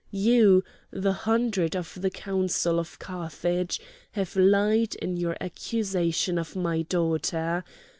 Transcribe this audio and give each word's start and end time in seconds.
—you, 0.09 0.63
the 0.89 1.13
Hundred 1.13 1.75
of 1.75 2.01
the 2.01 2.09
Council 2.09 2.79
of 2.79 2.97
Carthage, 2.97 3.79
have 4.13 4.35
lied 4.35 4.95
in 4.95 5.15
your 5.15 5.37
accusation 5.39 6.39
of 6.39 6.55
my 6.55 6.81
daughter! 6.81 7.63